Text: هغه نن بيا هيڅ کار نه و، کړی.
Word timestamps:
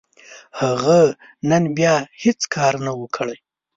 هغه 0.61 0.99
نن 1.49 1.63
بيا 1.77 1.93
هيڅ 2.21 2.39
کار 2.53 2.73
نه 2.85 2.91
و، 2.95 2.99
کړی. 3.15 3.37